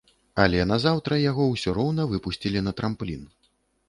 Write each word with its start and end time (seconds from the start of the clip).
Але 0.43 0.61
назаўтра 0.69 1.19
яго 1.31 1.45
ўсё 1.49 1.73
роўна 1.79 2.05
выпусцілі 2.13 2.65
на 2.69 2.73
трамплін. 2.81 3.29